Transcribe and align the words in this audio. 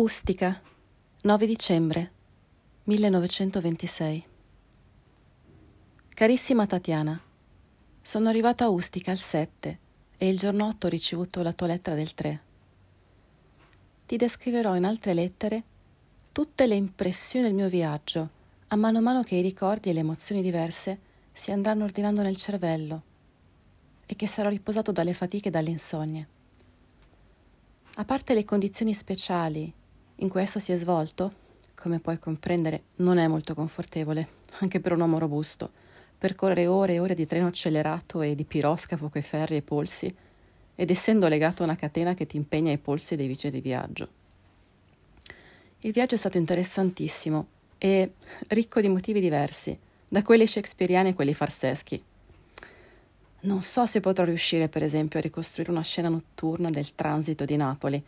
Ustica, 0.00 0.62
9 1.22 1.44
dicembre 1.44 2.12
1926. 2.84 4.26
Carissima 6.10 6.66
Tatiana, 6.66 7.20
sono 8.00 8.28
arrivato 8.28 8.62
a 8.62 8.68
Ustica 8.68 9.10
il 9.10 9.18
7 9.18 9.78
e 10.16 10.28
il 10.28 10.38
giorno 10.38 10.68
8 10.68 10.86
ho 10.86 10.88
ricevuto 10.88 11.42
la 11.42 11.52
tua 11.52 11.66
lettera 11.66 11.96
del 11.96 12.14
3. 12.14 12.42
Ti 14.06 14.16
descriverò 14.16 14.76
in 14.76 14.84
altre 14.84 15.14
lettere 15.14 15.62
tutte 16.30 16.68
le 16.68 16.76
impressioni 16.76 17.44
del 17.44 17.54
mio 17.54 17.68
viaggio, 17.68 18.28
a 18.68 18.76
mano 18.76 18.98
a 18.98 19.02
mano 19.02 19.24
che 19.24 19.34
i 19.34 19.42
ricordi 19.42 19.90
e 19.90 19.94
le 19.94 19.98
emozioni 19.98 20.42
diverse 20.42 21.00
si 21.32 21.50
andranno 21.50 21.82
ordinando 21.82 22.22
nel 22.22 22.36
cervello 22.36 23.02
e 24.06 24.14
che 24.14 24.28
sarò 24.28 24.48
riposato 24.48 24.92
dalle 24.92 25.12
fatiche 25.12 25.48
e 25.48 25.50
dalle 25.50 25.70
insonnie. 25.70 26.28
A 27.96 28.04
parte 28.04 28.32
le 28.34 28.44
condizioni 28.44 28.94
speciali 28.94 29.74
in 30.20 30.28
cui 30.28 30.42
esso 30.42 30.58
si 30.58 30.72
è 30.72 30.76
svolto, 30.76 31.46
come 31.74 32.00
puoi 32.00 32.18
comprendere, 32.18 32.82
non 32.96 33.18
è 33.18 33.28
molto 33.28 33.54
confortevole, 33.54 34.28
anche 34.60 34.80
per 34.80 34.92
un 34.92 35.00
uomo 35.00 35.18
robusto, 35.18 35.70
percorrere 36.18 36.66
ore 36.66 36.94
e 36.94 36.98
ore 36.98 37.14
di 37.14 37.26
treno 37.26 37.46
accelerato 37.46 38.20
e 38.22 38.34
di 38.34 38.44
piroscafo 38.44 39.08
coi 39.08 39.22
ferri 39.22 39.56
e 39.56 39.62
polsi, 39.62 40.12
ed 40.74 40.90
essendo 40.90 41.28
legato 41.28 41.62
a 41.62 41.66
una 41.66 41.76
catena 41.76 42.14
che 42.14 42.26
ti 42.26 42.36
impegna 42.36 42.70
ai 42.70 42.78
polsi 42.78 43.14
dei 43.14 43.26
vicini 43.26 43.52
di 43.52 43.60
viaggio. 43.60 44.08
Il 45.82 45.92
viaggio 45.92 46.16
è 46.16 46.18
stato 46.18 46.38
interessantissimo 46.38 47.46
e 47.78 48.14
ricco 48.48 48.80
di 48.80 48.88
motivi 48.88 49.20
diversi, 49.20 49.78
da 50.08 50.22
quelli 50.22 50.46
shakespeariani 50.46 51.10
a 51.10 51.14
quelli 51.14 51.34
farseschi. 51.34 52.02
Non 53.40 53.62
so 53.62 53.86
se 53.86 54.00
potrò 54.00 54.24
riuscire, 54.24 54.68
per 54.68 54.82
esempio, 54.82 55.20
a 55.20 55.22
ricostruire 55.22 55.70
una 55.70 55.82
scena 55.82 56.08
notturna 56.08 56.70
del 56.70 56.94
transito 56.96 57.44
di 57.44 57.54
Napoli, 57.54 58.02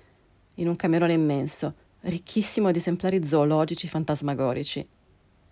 in 0.54 0.66
un 0.66 0.74
camerone 0.74 1.12
immenso, 1.12 1.74
ricchissimo 2.00 2.70
di 2.70 2.78
esemplari 2.78 3.24
zoologici 3.24 3.88
fantasmagorici. 3.88 4.86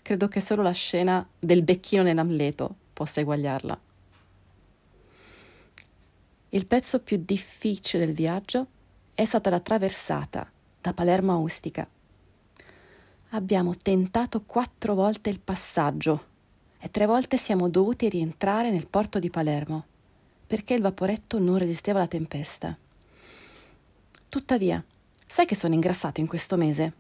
Credo 0.03 0.29
che 0.29 0.41
solo 0.41 0.63
la 0.63 0.73
scena 0.73 1.27
del 1.39 1.63
becchino 1.63 2.03
nell'Amleto 2.03 2.75
possa 2.93 3.21
eguagliarla. 3.21 3.81
Il 6.51 6.67
pezzo 6.67 7.01
più 7.01 7.23
difficile 7.23 8.07
del 8.07 8.15
viaggio 8.15 8.67
è 9.15 9.25
stata 9.25 9.51
la 9.51 9.61
traversata 9.61 10.51
da 10.81 10.95
Palermo 10.95 11.33
a 11.33 11.37
Ustica. 11.37 11.87
Abbiamo 13.31 13.77
tentato 13.77 14.43
quattro 14.43 14.95
volte 14.95 15.29
il 15.29 15.41
passaggio 15.41 16.25
e 16.79 16.91
tre 16.91 17.05
volte 17.05 17.37
siamo 17.37 17.69
dovuti 17.69 18.09
rientrare 18.09 18.71
nel 18.71 18.87
porto 18.87 19.19
di 19.19 19.29
Palermo 19.29 19.85
perché 20.47 20.73
il 20.73 20.81
vaporetto 20.81 21.39
non 21.39 21.59
resisteva 21.59 21.99
alla 21.99 22.09
tempesta. 22.09 22.75
Tuttavia, 24.31 24.83
Sai 25.31 25.45
che 25.45 25.55
sono 25.55 25.75
ingrassato 25.75 26.21
in 26.21 26.27
questo 26.27 26.57
mese? 26.57 26.93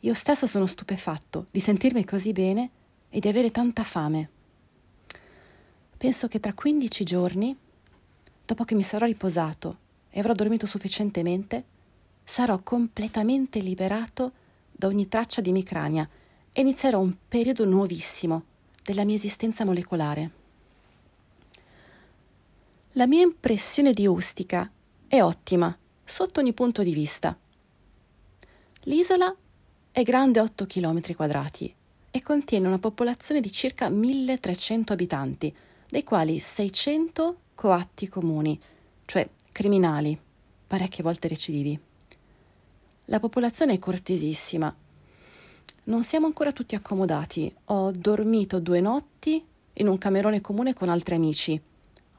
Io 0.00 0.14
stesso 0.14 0.46
sono 0.46 0.66
stupefatto 0.66 1.46
di 1.50 1.58
sentirmi 1.58 2.04
così 2.04 2.32
bene 2.32 2.70
e 3.10 3.18
di 3.18 3.26
avere 3.26 3.50
tanta 3.50 3.82
fame. 3.82 4.30
Penso 5.96 6.28
che 6.28 6.38
tra 6.38 6.54
15 6.54 7.04
giorni, 7.04 7.56
dopo 8.44 8.64
che 8.64 8.76
mi 8.76 8.84
sarò 8.84 9.04
riposato 9.04 9.78
e 10.10 10.20
avrò 10.20 10.32
dormito 10.32 10.64
sufficientemente, 10.64 11.64
sarò 12.22 12.60
completamente 12.60 13.58
liberato 13.58 14.32
da 14.70 14.86
ogni 14.86 15.08
traccia 15.08 15.40
di 15.40 15.50
micrania 15.50 16.08
e 16.52 16.60
inizierò 16.60 17.00
un 17.00 17.16
periodo 17.26 17.64
nuovissimo 17.64 18.44
della 18.80 19.04
mia 19.04 19.16
esistenza 19.16 19.64
molecolare. 19.64 20.30
La 22.92 23.08
mia 23.08 23.22
impressione 23.22 23.90
di 23.90 24.06
Ustica 24.06 24.70
è 25.08 25.20
ottima 25.20 25.76
sotto 26.12 26.40
ogni 26.40 26.52
punto 26.52 26.82
di 26.82 26.92
vista. 26.92 27.34
L'isola 28.82 29.34
è 29.90 30.02
grande 30.02 30.40
8 30.40 30.66
km 30.66 31.14
quadrati 31.14 31.74
e 32.10 32.22
contiene 32.22 32.66
una 32.66 32.78
popolazione 32.78 33.40
di 33.40 33.50
circa 33.50 33.88
1300 33.88 34.92
abitanti, 34.92 35.56
dei 35.88 36.04
quali 36.04 36.38
600 36.38 37.36
coatti 37.54 38.08
comuni, 38.10 38.60
cioè 39.06 39.26
criminali, 39.52 40.20
parecchie 40.66 41.02
volte 41.02 41.28
recidivi. 41.28 41.80
La 43.06 43.18
popolazione 43.18 43.72
è 43.72 43.78
cortesissima. 43.78 44.74
Non 45.84 46.02
siamo 46.02 46.26
ancora 46.26 46.52
tutti 46.52 46.74
accomodati. 46.74 47.52
Ho 47.66 47.90
dormito 47.90 48.60
due 48.60 48.82
notti 48.82 49.42
in 49.72 49.88
un 49.88 49.96
camerone 49.96 50.42
comune 50.42 50.74
con 50.74 50.90
altri 50.90 51.14
amici. 51.14 51.58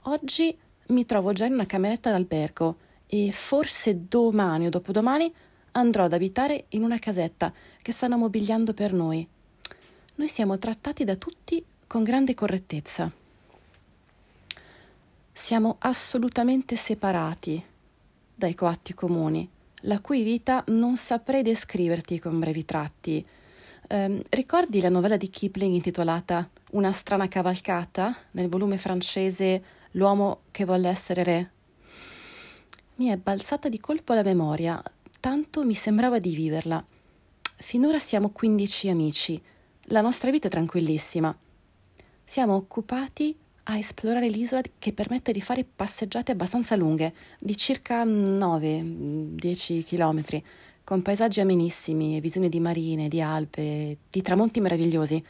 Oggi 0.06 0.58
mi 0.88 1.06
trovo 1.06 1.32
già 1.32 1.46
in 1.46 1.54
una 1.54 1.68
cameretta 1.68 2.10
d'albergo 2.10 2.78
e 3.08 3.32
forse 3.32 4.08
domani 4.08 4.68
o 4.68 4.70
dopodomani 4.70 5.34
andrò 5.72 6.06
ad 6.06 6.14
abitare 6.14 6.66
in 6.70 6.84
una 6.84 7.00
casetta 7.00 7.54
che 7.82 7.92
stanno 7.92 8.18
mobiliando 8.18 8.74
per 8.74 8.94
noi. 8.94 9.28
Noi 10.16 10.28
siamo 10.28 10.58
trattati 10.58 11.04
da 11.04 11.16
tutti 11.16 11.64
con 11.88 12.04
grande 12.04 12.34
correttezza. 12.34 13.12
Siamo 15.32 15.78
assolutamente 15.80 16.76
separati 16.76 17.64
dai 18.36 18.54
coatti 18.54 18.94
comuni, 18.94 19.48
la 19.82 20.00
cui 20.00 20.24
vita 20.24 20.64
non 20.68 20.98
saprei 20.98 21.42
descriverti 21.42 22.20
con 22.20 22.40
brevi 22.40 22.66
tratti. 22.66 23.26
Eh, 23.88 24.24
ricordi 24.30 24.80
la 24.80 24.90
novella 24.90 25.18
di 25.18 25.30
Kipling 25.30 25.74
intitolata 25.74 26.50
Una 26.72 26.92
strana 26.92 27.28
cavalcata 27.28 28.16
nel 28.32 28.48
volume 28.48 28.78
francese 28.78 29.64
L'uomo 29.92 30.42
che 30.52 30.66
volle 30.66 30.88
essere 30.88 31.24
re? 31.24 31.52
Mi 32.96 33.08
è 33.08 33.18
balzata 33.18 33.70
di 33.70 33.80
colpo 33.80 34.14
la 34.14 34.22
memoria, 34.22 34.82
tanto 35.20 35.64
mi 35.64 35.74
sembrava 35.74 36.20
di 36.20 36.36
viverla. 36.36 36.86
Finora 37.56 37.98
siamo 37.98 38.30
15 38.30 38.90
amici, 38.90 39.42
la 39.88 40.02
nostra 40.02 40.30
vita 40.30 40.48
è 40.48 40.52
tranquillissima. 40.52 41.36
Siamo 42.24 42.54
occupati 42.54 43.36
a 43.64 43.78
esplorare 43.78 44.30
l'isola 44.30 44.62
che 44.78 44.94
permette 44.94 45.32
di 45.32 45.42
fare 45.42 45.64
passeggiate 45.64 46.34
abbastanza 46.34 46.76
lunghe, 46.76 47.14
di 47.40 47.58
circa 47.58 48.06
9-10 48.06 49.84
chilometri, 49.84 50.44
con 50.84 51.02
paesaggi 51.02 51.40
amenissimi 51.40 52.18
e 52.18 52.22
visioni 52.22 52.50
di 52.50 52.60
marine, 52.60 53.08
di 53.08 53.22
alpe, 53.22 53.98
di 54.10 54.22
tramonti 54.22 54.60
meravigliosi. 54.60 55.24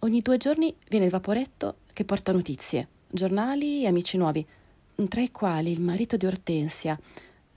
Ogni 0.00 0.22
due 0.22 0.38
giorni 0.38 0.74
viene 0.88 1.04
il 1.04 1.10
vaporetto 1.10 1.78
che 1.92 2.04
porta 2.06 2.32
notizie, 2.32 2.88
giornali 3.10 3.82
e 3.82 3.88
amici 3.88 4.16
nuovi 4.16 4.46
tra 5.08 5.20
i 5.20 5.30
quali 5.30 5.70
il 5.70 5.80
marito 5.80 6.16
di 6.16 6.26
Ortensia, 6.26 6.98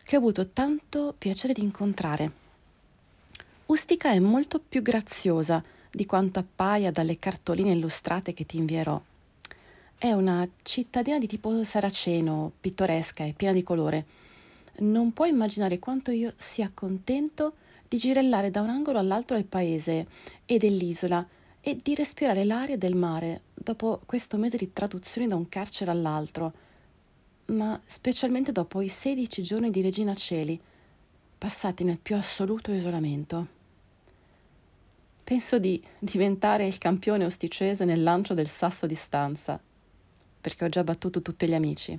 che 0.03 0.15
ho 0.15 0.19
avuto 0.19 0.49
tanto 0.49 1.15
piacere 1.17 1.53
di 1.53 1.61
incontrare. 1.61 2.31
Ustica 3.67 4.11
è 4.11 4.19
molto 4.19 4.59
più 4.59 4.81
graziosa 4.81 5.63
di 5.89 6.05
quanto 6.05 6.39
appaia 6.39 6.91
dalle 6.91 7.19
cartoline 7.19 7.71
illustrate 7.71 8.33
che 8.33 8.45
ti 8.45 8.57
invierò. 8.57 9.01
È 9.97 10.11
una 10.11 10.47
cittadina 10.63 11.17
di 11.17 11.27
tipo 11.27 11.63
saraceno, 11.63 12.51
pittoresca 12.59 13.23
e 13.23 13.33
piena 13.33 13.53
di 13.53 13.63
colore. 13.63 14.05
Non 14.79 15.13
puoi 15.13 15.29
immaginare 15.29 15.79
quanto 15.79 16.11
io 16.11 16.33
sia 16.35 16.69
contento 16.73 17.53
di 17.87 17.97
girellare 17.97 18.51
da 18.51 18.61
un 18.61 18.69
angolo 18.69 18.99
all'altro 18.99 19.35
del 19.35 19.45
paese 19.45 20.07
e 20.45 20.57
dell'isola 20.57 21.25
e 21.61 21.79
di 21.81 21.95
respirare 21.95 22.43
l'aria 22.43 22.77
del 22.77 22.95
mare 22.95 23.43
dopo 23.53 24.01
questo 24.05 24.37
mese 24.37 24.57
di 24.57 24.73
traduzioni 24.73 25.27
da 25.27 25.35
un 25.35 25.47
carcere 25.47 25.91
all'altro 25.91 26.51
ma 27.45 27.79
specialmente 27.85 28.51
dopo 28.51 28.81
i 28.81 28.89
16 28.89 29.43
giorni 29.43 29.69
di 29.69 29.81
Regina 29.81 30.13
Celi, 30.15 30.59
passati 31.37 31.83
nel 31.83 31.97
più 31.97 32.15
assoluto 32.15 32.71
isolamento. 32.71 33.47
Penso 35.23 35.59
di 35.59 35.81
diventare 35.99 36.65
il 36.65 36.77
campione 36.77 37.25
osticese 37.25 37.85
nel 37.85 38.03
lancio 38.03 38.33
del 38.33 38.47
sasso 38.47 38.85
di 38.85 38.95
stanza, 38.95 39.59
perché 40.41 40.65
ho 40.65 40.69
già 40.69 40.83
battuto 40.83 41.21
tutti 41.21 41.47
gli 41.47 41.53
amici. 41.53 41.97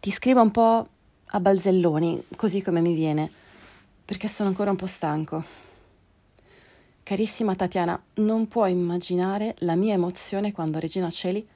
Ti 0.00 0.10
scrivo 0.10 0.40
un 0.40 0.50
po' 0.50 0.88
a 1.24 1.40
balzelloni, 1.40 2.24
così 2.36 2.62
come 2.62 2.80
mi 2.80 2.94
viene, 2.94 3.30
perché 4.04 4.28
sono 4.28 4.48
ancora 4.48 4.70
un 4.70 4.76
po' 4.76 4.86
stanco. 4.86 5.44
Carissima 7.02 7.54
Tatiana, 7.54 8.00
non 8.14 8.48
puoi 8.48 8.70
immaginare 8.72 9.54
la 9.60 9.74
mia 9.76 9.94
emozione 9.94 10.52
quando 10.52 10.78
Regina 10.78 11.10
Celi 11.10 11.46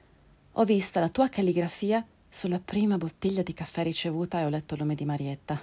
ho 0.55 0.65
vista 0.65 0.99
la 0.99 1.09
tua 1.09 1.29
calligrafia 1.29 2.05
sulla 2.29 2.59
prima 2.59 2.97
bottiglia 2.97 3.41
di 3.41 3.55
caffè 3.55 3.81
ricevuta 3.81 4.39
e 4.39 4.45
ho 4.45 4.49
letto 4.49 4.75
il 4.75 4.81
nome 4.81 4.93
di 4.93 5.03
Marietta. 5.03 5.59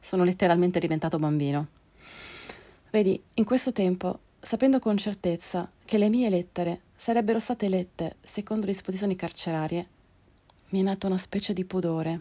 Sono 0.00 0.24
letteralmente 0.24 0.80
diventato 0.80 1.18
bambino. 1.18 1.66
Vedi, 2.90 3.22
in 3.34 3.44
questo 3.44 3.72
tempo, 3.72 4.20
sapendo 4.40 4.78
con 4.78 4.96
certezza 4.96 5.70
che 5.84 5.98
le 5.98 6.08
mie 6.08 6.30
lettere 6.30 6.80
sarebbero 6.96 7.40
state 7.40 7.68
lette 7.68 8.16
secondo 8.22 8.64
le 8.64 8.72
disposizioni 8.72 9.16
carcerarie, 9.16 9.86
mi 10.70 10.80
è 10.80 10.82
nato 10.82 11.06
una 11.06 11.18
specie 11.18 11.52
di 11.52 11.66
pudore. 11.66 12.20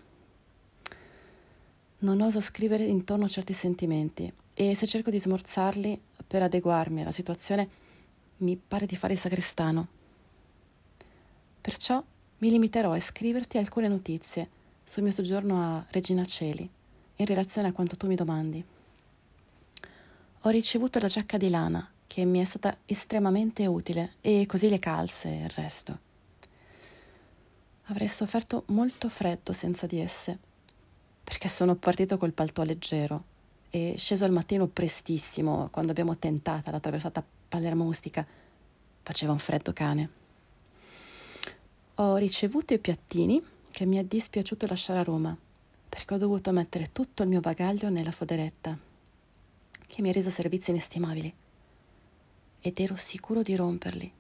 Non 2.00 2.20
oso 2.20 2.42
scrivere 2.42 2.84
intorno 2.84 3.26
a 3.26 3.30
certi 3.30 3.54
sentimenti 3.54 4.32
e 4.54 4.76
se 4.76 4.86
cerco 4.86 5.12
di 5.12 5.20
smorzarli 5.20 6.02
per 6.28 6.44
adeguarmi 6.44 7.02
alla 7.02 7.12
situazione, 7.12 7.70
mi 8.38 8.58
pare 8.58 8.86
di 8.86 8.98
fare 8.98 9.14
il 9.14 9.20
sagrestano. 9.20 10.00
Perciò 11.62 12.04
mi 12.40 12.50
limiterò 12.50 12.92
a 12.92 13.00
scriverti 13.00 13.60
alcune 13.60 13.88
notizie 13.88 14.50
sul 14.84 15.04
mio 15.04 15.12
soggiorno 15.12 15.62
a 15.62 15.86
Regina 15.92 16.26
Celi 16.26 16.68
in 17.18 17.26
relazione 17.26 17.68
a 17.68 17.72
quanto 17.72 17.96
tu 17.96 18.08
mi 18.08 18.16
domandi. 18.16 18.66
Ho 20.42 20.50
ricevuto 20.50 20.98
la 20.98 21.08
giacca 21.08 21.38
di 21.38 21.50
lana 21.50 21.88
che 22.08 22.26
mi 22.26 22.42
è 22.42 22.46
stata 22.46 22.76
estremamente 22.88 23.68
utile 23.68 24.14
e 24.22 24.46
così 24.48 24.70
le 24.70 24.80
calze 24.80 25.30
e 25.30 25.44
il 25.44 25.50
resto. 25.50 26.00
Avrei 27.86 28.08
sofferto 28.08 28.64
molto 28.68 29.08
freddo 29.08 29.54
senza 29.54 29.86
di 29.86 30.00
esse, 30.00 30.40
perché 31.24 31.48
sono 31.48 31.76
partito 31.76 32.18
col 32.18 32.32
palto 32.32 32.64
leggero 32.64 33.24
e 33.70 33.96
sceso 33.98 34.26
al 34.26 34.32
mattino 34.32 34.66
prestissimo 34.66 35.68
quando 35.70 35.92
abbiamo 35.92 36.18
tentata 36.18 36.72
la 36.72 36.80
traversata 36.80 37.24
palermostica. 37.48 38.26
Faceva 39.04 39.32
un 39.32 39.40
freddo 39.40 39.74
cane. 39.74 40.21
Ho 42.02 42.16
ricevuto 42.16 42.74
i 42.74 42.80
piattini 42.80 43.40
che 43.70 43.86
mi 43.86 43.98
è 43.98 44.04
dispiaciuto 44.04 44.66
lasciare 44.66 44.98
a 44.98 45.04
Roma, 45.04 45.38
perché 45.88 46.16
ho 46.16 46.18
dovuto 46.18 46.52
mettere 46.52 46.90
tutto 46.92 47.22
il 47.22 47.30
mio 47.30 47.42
bagaglio 47.42 47.90
nella 47.90 48.10
foderetta, 48.10 48.76
che 49.86 50.02
mi 50.02 50.10
ha 50.10 50.12
reso 50.12 50.32
servizi 50.32 50.72
inestimabili. 50.72 51.32
Ed 52.60 52.80
ero 52.80 52.96
sicuro 52.96 53.44
di 53.44 53.56
romperli. 53.56 54.12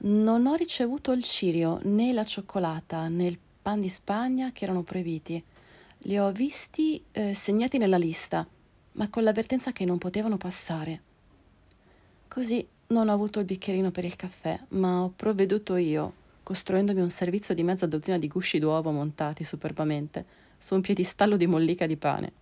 Non 0.00 0.46
ho 0.46 0.52
ricevuto 0.52 1.12
il 1.12 1.22
cirio, 1.22 1.80
né 1.84 2.12
la 2.12 2.26
cioccolata, 2.26 3.08
né 3.08 3.24
il 3.24 3.38
pan 3.62 3.80
di 3.80 3.88
Spagna 3.88 4.52
che 4.52 4.64
erano 4.64 4.82
proibiti. 4.82 5.42
Li 6.00 6.18
ho 6.18 6.30
visti 6.30 7.02
eh, 7.12 7.32
segnati 7.32 7.78
nella 7.78 7.96
lista, 7.96 8.46
ma 8.92 9.08
con 9.08 9.22
l'avvertenza 9.22 9.72
che 9.72 9.86
non 9.86 9.96
potevano 9.96 10.36
passare. 10.36 11.00
Così 12.28 12.68
non 12.88 13.08
ho 13.08 13.12
avuto 13.14 13.38
il 13.38 13.46
bicchierino 13.46 13.90
per 13.90 14.04
il 14.04 14.14
caffè, 14.14 14.60
ma 14.68 15.04
ho 15.04 15.08
provveduto 15.16 15.76
io, 15.76 16.20
costruendomi 16.52 17.00
un 17.00 17.08
servizio 17.08 17.54
di 17.54 17.62
mezza 17.62 17.86
dozzina 17.86 18.18
di 18.18 18.28
gusci 18.28 18.58
d'uovo 18.58 18.90
montati 18.90 19.42
superbamente 19.42 20.26
su 20.58 20.74
un 20.74 20.82
piedistallo 20.82 21.38
di 21.38 21.46
mollica 21.46 21.86
di 21.86 21.96
pane. 21.96 22.32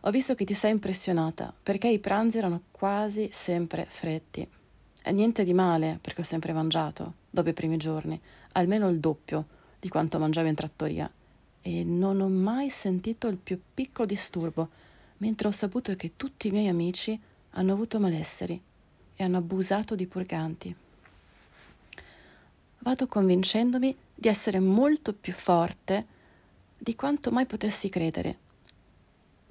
Ho 0.00 0.10
visto 0.10 0.34
che 0.34 0.46
ti 0.46 0.54
sei 0.54 0.70
impressionata, 0.70 1.52
perché 1.62 1.88
i 1.88 1.98
pranzi 1.98 2.38
erano 2.38 2.62
quasi 2.70 3.28
sempre 3.30 3.84
freddi. 3.86 4.48
E 5.02 5.12
niente 5.12 5.44
di 5.44 5.52
male, 5.52 5.98
perché 6.00 6.22
ho 6.22 6.24
sempre 6.24 6.54
mangiato, 6.54 7.12
dopo 7.28 7.50
i 7.50 7.52
primi 7.52 7.76
giorni, 7.76 8.18
almeno 8.52 8.88
il 8.88 8.98
doppio 8.98 9.44
di 9.78 9.90
quanto 9.90 10.18
mangiavo 10.18 10.48
in 10.48 10.54
trattoria. 10.54 11.12
E 11.60 11.84
non 11.84 12.22
ho 12.22 12.28
mai 12.30 12.70
sentito 12.70 13.28
il 13.28 13.36
più 13.36 13.60
piccolo 13.74 14.06
disturbo, 14.06 14.70
mentre 15.18 15.48
ho 15.48 15.52
saputo 15.52 15.94
che 15.94 16.12
tutti 16.16 16.48
i 16.48 16.52
miei 16.52 16.68
amici 16.68 17.20
hanno 17.50 17.72
avuto 17.74 18.00
malesseri 18.00 18.58
e 19.14 19.22
hanno 19.22 19.36
abusato 19.36 19.94
di 19.94 20.06
purganti 20.06 20.74
vado 22.90 23.06
convincendomi 23.06 23.96
di 24.12 24.26
essere 24.26 24.58
molto 24.58 25.12
più 25.12 25.32
forte 25.32 26.06
di 26.76 26.96
quanto 26.96 27.30
mai 27.30 27.46
potessi 27.46 27.88
credere, 27.88 28.36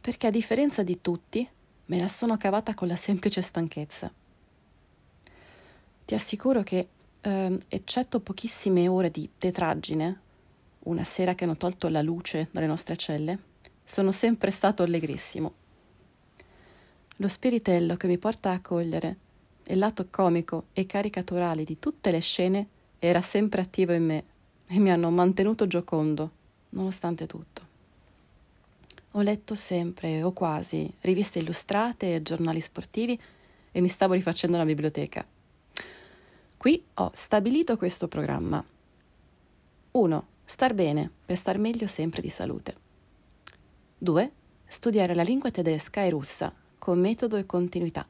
perché 0.02 0.28
a 0.28 0.32
differenza 0.32 0.84
di 0.84 1.00
tutti 1.00 1.48
me 1.86 2.00
la 2.00 2.10
sono 2.10 2.36
cavata 2.36 2.74
con 2.74 2.90
la 2.90 2.98
semplice 2.98 3.42
stanchezza. 3.42 4.12
Ti 6.04 6.14
assicuro 6.14 6.64
che, 6.64 6.88
eh, 7.22 7.58
eccetto 7.70 8.20
pochissime 8.20 8.90
ore 8.90 9.10
di 9.10 9.30
tetraggine, 9.38 10.20
una 10.80 11.06
sera 11.06 11.34
che 11.34 11.46
hanno 11.46 11.56
tolto 11.56 11.88
la 11.88 12.02
luce 12.02 12.50
dalle 12.52 12.68
nostre 12.68 12.98
celle, 12.98 13.40
sono 13.86 14.12
sempre 14.12 14.52
stato 14.52 14.84
allegrissimo. 14.84 15.54
Lo 17.18 17.28
spiritello 17.30 17.96
che 17.96 18.08
mi 18.08 18.18
porta 18.18 18.52
a 18.52 18.60
cogliere 18.60 19.18
il 19.68 19.78
lato 19.78 20.08
comico 20.10 20.66
e 20.74 20.86
caricaturale 20.86 21.64
di 21.64 21.80
tutte 21.80 22.12
le 22.12 22.20
scene 22.20 22.68
era 23.00 23.22
sempre 23.22 23.62
attivo 23.62 23.94
in 23.94 24.06
me 24.06 24.24
e 24.68 24.78
mi 24.78 24.92
hanno 24.92 25.10
mantenuto 25.10 25.66
giocondo, 25.66 26.32
nonostante 26.70 27.26
tutto. 27.26 27.68
Ho 29.14 29.22
letto 29.22 29.56
sempre, 29.56 30.22
o 30.22 30.32
quasi, 30.34 30.94
riviste 31.02 31.40
illustrate 31.40 32.14
e 32.14 32.22
giornali 32.22 32.62
sportivi 32.62 33.20
e 33.72 33.82
mi 33.82 33.88
stavo 33.88 34.14
rifacendo 34.14 34.58
la 34.58 34.66
biblioteca. 34.66 35.26
Qui 36.58 36.84
ho 36.96 37.10
stabilito 37.14 37.78
questo 37.78 38.08
programma. 38.08 38.64
1. 39.92 40.28
Star 40.46 40.74
bene 40.74 41.10
per 41.26 41.38
star 41.38 41.58
meglio 41.58 41.88
sempre 41.88 42.22
di 42.22 42.30
salute. 42.30 42.76
2. 43.98 44.32
Studiare 44.66 45.16
la 45.16 45.24
lingua 45.24 45.50
tedesca 45.50 46.04
e 46.04 46.10
russa 46.10 46.54
con 46.78 47.00
metodo 47.00 47.38
e 47.38 47.46
continuità. 47.46 48.06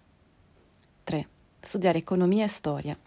3. 1.03 1.27
Studiare 1.59 1.99
economia 1.99 2.43
e 2.43 2.49
storia. 2.49 2.97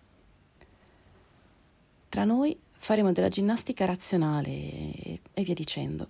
Tra 2.12 2.25
noi 2.25 2.55
faremo 2.73 3.11
della 3.11 3.31
ginnastica 3.31 3.87
razionale 3.87 4.50
e, 4.50 5.20
e 5.32 5.43
via 5.44 5.55
dicendo. 5.55 6.09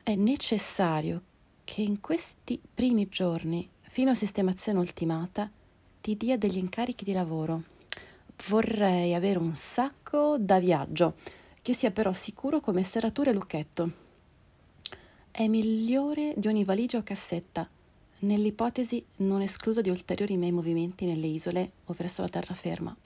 È 0.00 0.14
necessario 0.14 1.22
che 1.64 1.82
in 1.82 2.00
questi 2.00 2.60
primi 2.72 3.08
giorni, 3.08 3.68
fino 3.80 4.12
a 4.12 4.14
sistemazione 4.14 4.78
ultimata, 4.78 5.50
ti 6.00 6.16
dia 6.16 6.38
degli 6.38 6.56
incarichi 6.56 7.02
di 7.02 7.10
lavoro. 7.10 7.64
Vorrei 8.46 9.12
avere 9.12 9.40
un 9.40 9.56
sacco 9.56 10.36
da 10.38 10.60
viaggio, 10.60 11.16
che 11.60 11.74
sia 11.74 11.90
però 11.90 12.12
sicuro 12.12 12.60
come 12.60 12.84
serratura 12.84 13.30
e 13.30 13.34
lucchetto. 13.34 13.90
È 15.32 15.48
migliore 15.48 16.34
di 16.36 16.46
ogni 16.46 16.62
valigia 16.62 16.98
o 16.98 17.02
cassetta, 17.02 17.68
nell'ipotesi 18.20 19.04
non 19.16 19.42
esclusa 19.42 19.80
di 19.80 19.90
ulteriori 19.90 20.36
miei 20.36 20.52
movimenti 20.52 21.06
nelle 21.06 21.26
isole 21.26 21.72
o 21.86 21.92
verso 21.92 22.22
la 22.22 22.28
terraferma. 22.28 22.96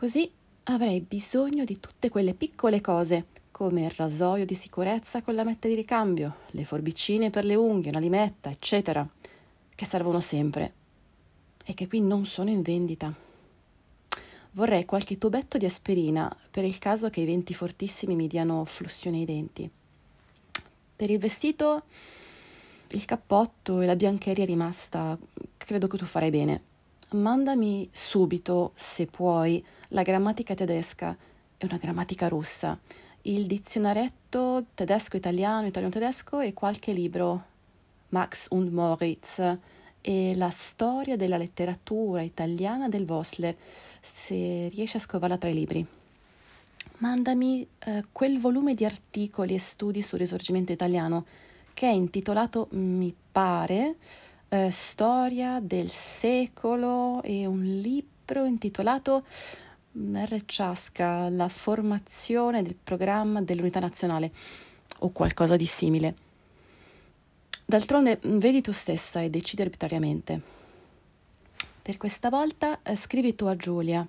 Così 0.00 0.32
avrei 0.62 1.02
bisogno 1.02 1.62
di 1.64 1.78
tutte 1.78 2.08
quelle 2.08 2.32
piccole 2.32 2.80
cose, 2.80 3.26
come 3.50 3.84
il 3.84 3.90
rasoio 3.90 4.46
di 4.46 4.54
sicurezza 4.54 5.20
con 5.20 5.34
la 5.34 5.44
metta 5.44 5.68
di 5.68 5.74
ricambio, 5.74 6.36
le 6.52 6.64
forbicine 6.64 7.28
per 7.28 7.44
le 7.44 7.54
unghie, 7.54 7.90
una 7.90 7.98
limetta, 7.98 8.48
eccetera, 8.48 9.06
che 9.74 9.84
servono 9.84 10.20
sempre 10.20 10.72
e 11.66 11.74
che 11.74 11.86
qui 11.86 12.00
non 12.00 12.24
sono 12.24 12.48
in 12.48 12.62
vendita. 12.62 13.12
Vorrei 14.52 14.86
qualche 14.86 15.18
tubetto 15.18 15.58
di 15.58 15.66
aspirina 15.66 16.34
per 16.50 16.64
il 16.64 16.78
caso 16.78 17.10
che 17.10 17.20
i 17.20 17.26
venti 17.26 17.52
fortissimi 17.52 18.14
mi 18.14 18.26
diano 18.26 18.64
flussione 18.64 19.18
ai 19.18 19.26
denti. 19.26 19.70
Per 20.96 21.10
il 21.10 21.18
vestito, 21.18 21.82
il 22.92 23.04
cappotto 23.04 23.82
e 23.82 23.84
la 23.84 23.96
biancheria 23.96 24.46
rimasta, 24.46 25.18
credo 25.58 25.88
che 25.88 25.98
tu 25.98 26.06
farai 26.06 26.30
bene. 26.30 26.62
Mandami 27.10 27.86
subito, 27.92 28.72
se 28.76 29.04
puoi, 29.04 29.62
la 29.90 30.02
grammatica 30.02 30.54
tedesca 30.54 31.16
e 31.56 31.66
una 31.66 31.78
grammatica 31.78 32.28
russa, 32.28 32.78
il 33.22 33.46
dizionaretto 33.46 34.64
tedesco-italiano, 34.74 35.66
italiano-tedesco 35.66 36.40
e 36.40 36.52
qualche 36.52 36.92
libro, 36.92 37.44
Max 38.08 38.48
und 38.50 38.72
Moritz 38.72 39.58
e 40.00 40.34
la 40.34 40.50
storia 40.50 41.16
della 41.16 41.36
letteratura 41.36 42.22
italiana 42.22 42.88
del 42.88 43.04
Vosler, 43.04 43.54
se 44.00 44.68
riesci 44.68 44.96
a 44.96 45.00
scovarla 45.00 45.36
tra 45.36 45.50
i 45.50 45.54
libri. 45.54 45.86
Mandami 46.98 47.66
eh, 47.78 48.04
quel 48.12 48.38
volume 48.38 48.74
di 48.74 48.84
articoli 48.84 49.54
e 49.54 49.58
studi 49.58 50.02
sul 50.02 50.18
risorgimento 50.18 50.72
italiano 50.72 51.24
che 51.74 51.88
è 51.88 51.92
intitolato, 51.92 52.68
mi 52.72 53.14
pare, 53.32 53.96
eh, 54.48 54.70
Storia 54.70 55.60
del 55.60 55.88
secolo 55.88 57.22
e 57.22 57.46
un 57.46 57.62
libro 57.62 58.44
intitolato 58.44 59.24
R. 59.92 60.42
Ciasca, 60.44 61.28
la 61.28 61.48
formazione 61.48 62.62
del 62.62 62.76
programma 62.76 63.42
dell'unità 63.42 63.80
nazionale 63.80 64.30
o 64.98 65.10
qualcosa 65.10 65.56
di 65.56 65.66
simile. 65.66 66.14
D'altronde 67.64 68.20
mm, 68.24 68.38
vedi 68.38 68.60
tu 68.60 68.72
stessa 68.72 69.20
e 69.20 69.30
decidi 69.30 69.62
arbitrariamente. 69.62 70.40
Per 71.82 71.96
questa 71.96 72.28
volta 72.28 72.82
eh, 72.82 72.94
scrivi 72.94 73.34
tu 73.34 73.46
a 73.46 73.56
Giulia. 73.56 74.06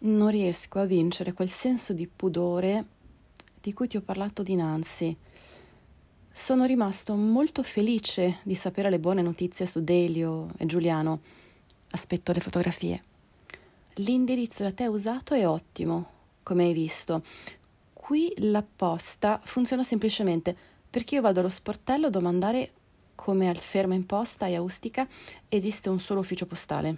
Non 0.00 0.28
riesco 0.30 0.78
a 0.78 0.84
vincere 0.84 1.32
quel 1.32 1.50
senso 1.50 1.92
di 1.92 2.06
pudore 2.06 2.84
di 3.60 3.72
cui 3.72 3.88
ti 3.88 3.96
ho 3.96 4.00
parlato 4.00 4.42
dinanzi 4.42 5.16
sono 6.38 6.66
rimasto 6.66 7.14
molto 7.16 7.64
felice 7.64 8.38
di 8.44 8.54
sapere 8.54 8.90
le 8.90 9.00
buone 9.00 9.22
notizie 9.22 9.66
su 9.66 9.82
Delio 9.82 10.50
e 10.56 10.66
Giuliano. 10.66 11.20
Aspetto 11.90 12.32
le 12.32 12.40
fotografie. 12.40 13.02
L'indirizzo 14.00 14.62
da 14.62 14.70
te 14.70 14.86
usato 14.86 15.34
è 15.34 15.46
ottimo, 15.46 16.10
come 16.44 16.64
hai 16.64 16.72
visto. 16.72 17.22
Qui 17.92 18.32
la 18.36 18.62
posta 18.62 19.40
funziona 19.42 19.82
semplicemente 19.82 20.56
perché 20.88 21.16
io 21.16 21.20
vado 21.20 21.40
allo 21.40 21.48
sportello 21.48 22.06
a 22.06 22.10
domandare 22.10 22.70
come 23.16 23.48
al 23.48 23.56
fermo 23.56 23.94
in 23.94 24.06
posta 24.06 24.46
e 24.46 24.54
Austica 24.54 25.06
esiste 25.48 25.88
un 25.88 25.98
solo 25.98 26.20
ufficio 26.20 26.46
postale. 26.46 26.96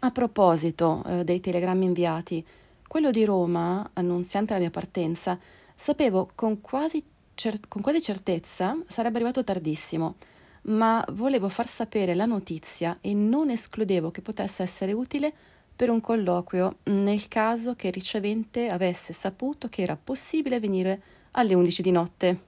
A 0.00 0.10
proposito 0.10 1.04
eh, 1.06 1.22
dei 1.22 1.38
telegrammi 1.38 1.84
inviati, 1.84 2.44
quello 2.88 3.12
di 3.12 3.24
Roma, 3.24 3.88
annunziante 3.92 4.52
la 4.54 4.58
mia 4.58 4.70
partenza, 4.70 5.38
sapevo 5.76 6.32
con 6.34 6.60
quasi 6.60 7.04
cer- 7.34 7.68
con 7.68 7.82
quasi 7.82 8.02
certezza 8.02 8.76
sarebbe 8.88 9.16
arrivato 9.18 9.44
tardissimo, 9.44 10.16
ma 10.62 11.04
volevo 11.12 11.48
far 11.48 11.68
sapere 11.68 12.16
la 12.16 12.26
notizia 12.26 12.98
e 13.00 13.14
non 13.14 13.48
escludevo 13.48 14.10
che 14.10 14.22
potesse 14.22 14.64
essere 14.64 14.92
utile 14.92 15.32
per 15.80 15.88
un 15.88 16.02
colloquio 16.02 16.80
nel 16.90 17.26
caso 17.26 17.74
che 17.74 17.86
il 17.86 17.94
ricevente 17.94 18.68
avesse 18.68 19.14
saputo 19.14 19.70
che 19.70 19.80
era 19.80 19.96
possibile 19.96 20.60
venire 20.60 21.00
alle 21.30 21.54
11 21.54 21.80
di 21.80 21.90
notte. 21.90 22.40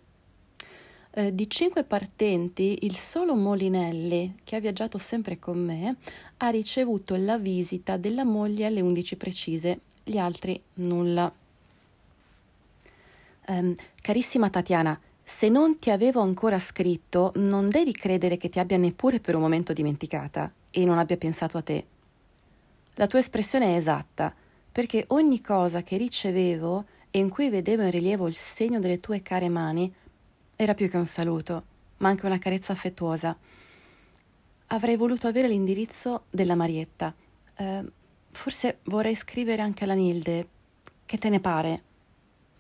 Eh, 1.13 1.35
di 1.35 1.49
cinque 1.49 1.83
partenti, 1.85 2.81
il 2.83 2.95
solo 2.95 3.35
Molinelli, 3.35 4.41
che 4.45 4.57
ha 4.57 4.61
viaggiato 4.61 4.99
sempre 4.99 5.39
con 5.39 5.59
me, 5.59 5.97
ha 6.37 6.51
ricevuto 6.51 7.17
la 7.17 7.39
visita 7.39 7.97
della 7.97 8.25
moglie 8.25 8.67
alle 8.67 8.83
11 8.83 9.17
precise, 9.17 9.81
gli 10.05 10.19
altri 10.19 10.61
nulla. 10.75 11.33
Um, 13.47 13.75
carissima 14.03 14.51
Tatiana, 14.51 15.01
se 15.25 15.49
non 15.49 15.79
ti 15.79 15.91
avevo 15.91 16.21
ancora 16.21 16.59
scritto, 16.59 17.33
non 17.37 17.71
devi 17.71 17.93
credere 17.93 18.37
che 18.37 18.51
ti 18.51 18.59
abbia 18.59 18.77
neppure 18.77 19.21
per 19.21 19.37
un 19.37 19.41
momento 19.41 19.73
dimenticata 19.73 20.53
e 20.71 20.85
non 20.85 20.99
abbia 20.99 21.17
pensato 21.17 21.57
a 21.57 21.63
te. 21.63 21.87
La 22.97 23.07
tua 23.07 23.21
espressione 23.21 23.73
è 23.73 23.77
esatta, 23.77 24.35
perché 24.71 25.05
ogni 25.09 25.41
cosa 25.41 25.83
che 25.83 25.97
ricevevo 25.97 26.85
e 27.11 27.19
in 27.19 27.31
cui 27.31 27.49
vedevo 27.49 27.83
in 27.83 27.91
rilievo 27.91 28.27
il 28.27 28.35
segno 28.35 28.81
delle 28.81 28.99
tue 28.99 29.23
care 29.23 29.49
mani 29.49 29.93
era 30.57 30.75
più 30.75 30.89
che 30.89 30.99
un 30.99 31.07
saluto, 31.07 31.65
ma 31.99 32.09
anche 32.09 32.27
una 32.27 32.39
carezza 32.39 32.73
affettuosa. 32.73 33.37
Avrei 34.69 34.97
voluto 34.97 35.27
avere 35.27 35.49
l'indirizzo 35.49 36.25
della 36.31 36.55
Marietta. 36.55 37.15
Eh, 37.57 37.85
forse 38.31 38.79
vorrei 38.85 39.15
scrivere 39.15 39.63
anche 39.63 39.85
alla 39.85 39.95
Nilde. 39.95 40.49
Che 41.05 41.19
te 41.19 41.29
ne 41.31 41.41
pare? 41.41 41.83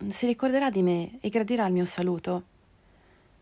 Si 0.09 0.27
ricorderà 0.27 0.71
di 0.71 0.83
me 0.83 1.19
e 1.21 1.29
gradirà 1.29 1.67
il 1.67 1.73
mio 1.73 1.85
saluto. 1.85 2.45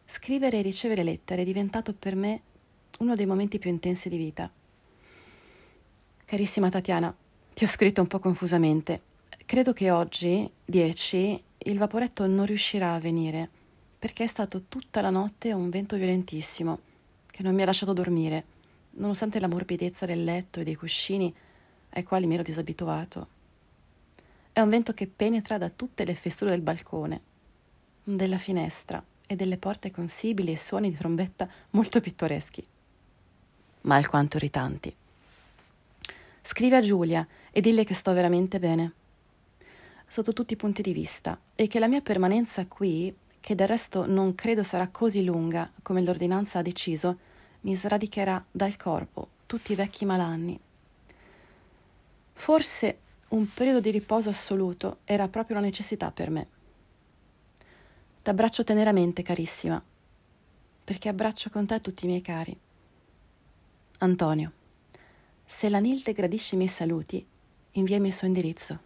Scrivere 0.07 0.59
e 0.59 0.63
ricevere 0.63 1.05
lettere 1.05 1.43
è 1.43 1.45
diventato 1.45 1.95
per 1.95 2.17
me 2.17 2.41
uno 2.99 3.15
dei 3.15 3.27
momenti 3.27 3.59
più 3.59 3.71
intensi 3.71 4.09
di 4.09 4.17
vita. 4.17 4.51
Carissima 6.31 6.69
Tatiana, 6.69 7.13
ti 7.55 7.65
ho 7.65 7.67
scritto 7.67 8.01
un 8.01 8.07
po' 8.07 8.21
confusamente. 8.21 9.03
Credo 9.45 9.73
che 9.73 9.91
oggi, 9.91 10.49
10, 10.65 11.43
il 11.59 11.77
vaporetto 11.77 12.25
non 12.29 12.47
riuscirà 12.47 12.95
a 12.95 13.01
venire 13.01 13.49
perché 13.99 14.23
è 14.23 14.27
stato 14.29 14.63
tutta 14.69 15.01
la 15.01 15.11
notte 15.11 15.53
un 15.53 15.69
vento 15.71 15.97
violentissimo 15.97 16.79
che 17.27 17.43
non 17.43 17.53
mi 17.53 17.63
ha 17.63 17.65
lasciato 17.65 17.93
dormire, 17.93 18.45
nonostante 18.91 19.41
la 19.41 19.49
morbidezza 19.49 20.07
del 20.07 20.23
letto 20.23 20.61
e 20.61 20.63
dei 20.63 20.77
cuscini 20.77 21.35
ai 21.95 22.05
quali 22.05 22.29
mi 22.29 22.35
ero 22.35 22.45
disabituato. 22.45 23.27
È 24.53 24.61
un 24.61 24.69
vento 24.69 24.95
che 24.95 25.09
penetra 25.09 25.59
da 25.59 25.69
tutte 25.69 26.05
le 26.05 26.15
fessure 26.15 26.53
del 26.53 26.61
balcone, 26.61 27.21
della 28.05 28.39
finestra 28.39 29.03
e 29.27 29.35
delle 29.35 29.57
porte 29.57 29.91
con 29.91 30.07
sibili 30.07 30.53
e 30.53 30.57
suoni 30.57 30.91
di 30.91 30.97
trombetta 30.97 31.49
molto 31.71 32.01
pittoreschi, 32.01 32.65
ma 33.81 33.97
alquanto 33.97 34.37
irritanti. 34.37 34.95
Scrivi 36.53 36.75
a 36.75 36.81
Giulia 36.81 37.25
e 37.53 37.61
dille 37.61 37.85
che 37.85 37.95
sto 37.95 38.13
veramente 38.13 38.59
bene, 38.59 38.93
sotto 40.09 40.33
tutti 40.33 40.55
i 40.55 40.57
punti 40.57 40.83
di 40.83 40.93
vista, 40.93 41.39
e 41.55 41.69
che 41.69 41.79
la 41.79 41.87
mia 41.87 42.01
permanenza 42.01 42.67
qui 42.67 43.15
che 43.39 43.55
del 43.55 43.69
resto 43.69 44.05
non 44.05 44.35
credo 44.35 44.65
sarà 44.65 44.89
così 44.89 45.23
lunga 45.23 45.71
come 45.81 46.03
l'ordinanza 46.03 46.59
ha 46.59 46.63
deciso, 46.63 47.19
mi 47.61 47.73
sradicherà 47.77 48.45
dal 48.51 48.75
corpo 48.75 49.29
tutti 49.47 49.71
i 49.71 49.75
vecchi 49.77 50.05
malanni. 50.05 50.59
Forse 52.33 52.99
un 53.29 53.47
periodo 53.55 53.79
di 53.79 53.93
riposo 53.93 54.29
assoluto 54.31 54.99
era 55.05 55.29
proprio 55.29 55.57
una 55.57 55.67
necessità 55.67 56.11
per 56.11 56.31
me. 56.31 56.49
T'abbraccio 58.23 58.65
teneramente, 58.65 59.23
carissima, 59.23 59.81
perché 60.83 61.09
abbraccio 61.09 61.49
con 61.49 61.65
te 61.65 61.81
tutti 61.81 62.07
i 62.07 62.09
miei 62.09 62.23
cari. 62.23 62.59
Antonio, 63.99 64.53
se 65.53 65.69
la 65.69 65.81
Nilde 65.81 66.13
gradisce 66.13 66.55
i 66.55 66.59
miei 66.59 66.71
saluti, 66.71 67.27
inviami 67.73 68.07
il 68.07 68.15
suo 68.15 68.29
indirizzo. 68.29 68.79